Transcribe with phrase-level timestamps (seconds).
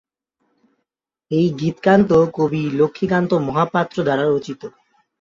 [1.31, 4.61] এই গীত কান্ত কবি লক্ষ্মীকান্ত মহাপাত্র দ্বারা রচিত।